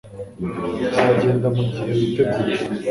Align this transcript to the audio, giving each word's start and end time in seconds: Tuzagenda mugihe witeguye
Tuzagenda 0.79 1.47
mugihe 1.55 1.83
witeguye 1.97 2.53